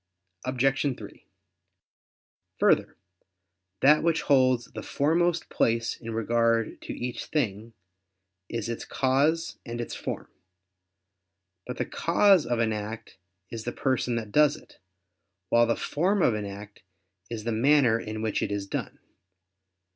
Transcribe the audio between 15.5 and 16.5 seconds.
the form of an